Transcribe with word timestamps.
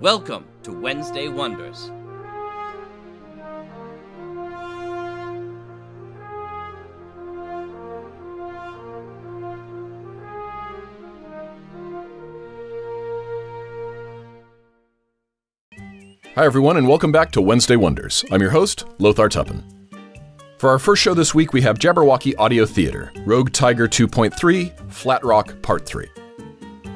Welcome 0.00 0.44
to 0.62 0.78
Wednesday 0.78 1.28
Wonders. 1.28 1.90
Hi, 16.34 16.44
everyone, 16.44 16.76
and 16.76 16.86
welcome 16.86 17.10
back 17.10 17.32
to 17.32 17.40
Wednesday 17.40 17.76
Wonders. 17.76 18.22
I'm 18.30 18.42
your 18.42 18.50
host, 18.50 18.84
Lothar 18.98 19.30
Tuppen. 19.30 19.64
For 20.58 20.68
our 20.68 20.78
first 20.78 21.00
show 21.00 21.14
this 21.14 21.34
week, 21.34 21.54
we 21.54 21.62
have 21.62 21.78
Jabberwocky 21.78 22.34
Audio 22.36 22.66
Theater, 22.66 23.14
Rogue 23.20 23.50
Tiger 23.50 23.88
2.3, 23.88 24.92
Flat 24.92 25.24
Rock 25.24 25.62
Part 25.62 25.86
3. 25.86 26.06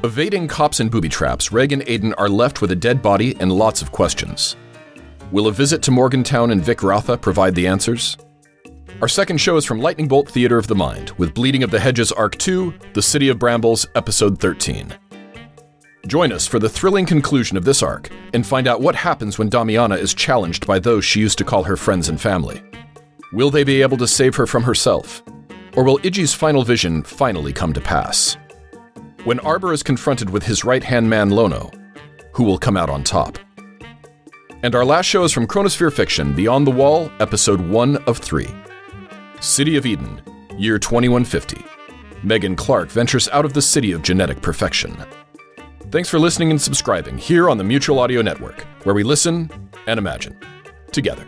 Evading 0.03 0.49
cops 0.49 0.81
and 0.81 0.91
booby 0.91 1.11
traps, 1.11 1.53
Reg 1.53 1.73
and 1.73 1.83
Aiden 1.83 2.15
are 2.17 2.31
left 2.31 2.63
with 2.63 2.71
a 2.71 2.77
dead 2.77 3.03
body 3.03 3.37
and 3.39 3.53
lots 3.53 3.83
of 3.83 3.93
questions. 3.93 4.57
Will 5.31 5.47
a 5.47 5.53
visit 5.53 5.83
to 5.83 5.91
Morgantown 5.91 6.53
and 6.53 6.65
Vic 6.65 6.79
Rautha 6.79 7.21
provide 7.21 7.55
the 7.55 7.67
answers? 7.67 8.17
Our 9.03 9.09
second 9.09 9.37
show 9.43 9.59
is 9.59 9.67
from 9.67 9.79
Lightning 9.79 10.09
Bolt 10.09 10.31
Theater 10.31 10.57
of 10.57 10.69
the 10.69 10.75
Mind, 10.75 11.11
with 11.19 11.35
Bleeding 11.35 11.63
of 11.63 11.71
the 11.71 11.79
Hedges 11.79 12.13
Arc 12.13 12.39
2, 12.39 12.73
The 12.95 13.03
City 13.03 13.29
of 13.29 13.39
Brambles, 13.39 13.87
Episode 13.95 14.41
13. 14.41 14.95
Join 16.07 16.33
us 16.33 16.47
for 16.47 16.59
the 16.59 16.69
thrilling 16.71 17.05
conclusion 17.05 17.59
of 17.59 17.67
this 17.67 17.83
arc 17.83 18.09
and 18.33 18.47
find 18.47 18.67
out 18.67 18.81
what 18.81 18.95
happens 18.95 19.39
when 19.39 19.51
Damiana 19.51 19.99
is 19.99 20.15
challenged 20.15 20.67
by 20.67 20.79
those 20.79 21.05
she 21.05 21.21
used 21.21 21.37
to 21.37 21.45
call 21.45 21.65
her 21.65 21.77
friends 21.77 22.09
and 22.09 22.19
family. 22.19 22.63
Will 23.35 23.51
they 23.51 23.65
be 23.65 23.83
able 23.83 23.99
to 23.99 24.09
save 24.09 24.35
her 24.37 24.47
from 24.47 24.63
herself? 24.63 25.23
Or 25.77 25.85
will 25.85 25.99
Iggy's 25.99 26.33
final 26.33 26.65
vision 26.65 27.03
finally 27.03 27.53
come 27.53 27.75
to 27.75 27.83
pass? 27.83 28.39
When 29.25 29.39
Arbor 29.41 29.75
is 29.75 29.83
confronted 29.83 30.31
with 30.31 30.45
his 30.45 30.65
right 30.65 30.83
hand 30.83 31.11
man 31.11 31.29
Lono, 31.29 31.71
who 32.33 32.43
will 32.43 32.57
come 32.57 32.75
out 32.75 32.89
on 32.89 33.05
top? 33.05 33.39
And 34.63 34.75
our 34.75 34.85
last 34.85 35.05
show 35.05 35.25
is 35.25 35.33
from 35.33 35.47
Chronosphere 35.47 35.93
Fiction 35.93 36.35
Beyond 36.35 36.67
the 36.67 36.71
Wall, 36.71 37.13
Episode 37.21 37.61
1 37.61 37.99
of 38.05 38.17
3 38.17 38.49
City 39.41 39.77
of 39.77 39.85
Eden, 39.85 40.23
Year 40.57 40.79
2150. 40.79 41.63
Megan 42.23 42.57
Clark 42.57 42.91
ventures 42.91 43.29
out 43.29 43.45
of 43.45 43.53
the 43.53 43.61
city 43.61 43.93
of 43.93 44.01
genetic 44.01 44.41
perfection. 44.41 44.97
Thanks 45.91 46.09
for 46.09 46.19
listening 46.19 46.51
and 46.51 46.61
subscribing 46.61 47.19
here 47.19 47.51
on 47.51 47.59
the 47.59 47.65
Mutual 47.65 47.99
Audio 47.99 48.23
Network, 48.23 48.63
where 48.85 48.95
we 48.95 49.03
listen 49.03 49.51
and 49.87 49.99
imagine 49.99 50.39
together. 50.93 51.27